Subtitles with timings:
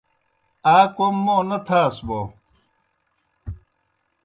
[0.75, 2.19] آ کوْم موں نہ تھاس بوْ